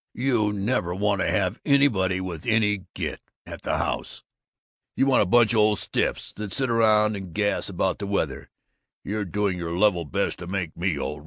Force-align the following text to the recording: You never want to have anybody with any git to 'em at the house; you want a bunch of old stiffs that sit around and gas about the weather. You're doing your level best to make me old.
You 0.15 0.51
never 0.51 0.95
want 0.95 1.21
to 1.21 1.29
have 1.29 1.59
anybody 1.63 2.19
with 2.19 2.47
any 2.47 2.85
git 2.95 3.19
to 3.19 3.21
'em 3.21 3.53
at 3.53 3.61
the 3.61 3.77
house; 3.77 4.23
you 4.95 5.05
want 5.05 5.21
a 5.21 5.27
bunch 5.27 5.53
of 5.53 5.59
old 5.59 5.77
stiffs 5.77 6.33
that 6.37 6.51
sit 6.51 6.71
around 6.71 7.15
and 7.15 7.35
gas 7.35 7.69
about 7.69 7.99
the 7.99 8.07
weather. 8.07 8.49
You're 9.03 9.25
doing 9.25 9.59
your 9.59 9.77
level 9.77 10.05
best 10.05 10.39
to 10.39 10.47
make 10.47 10.75
me 10.75 10.97
old. 10.97 11.19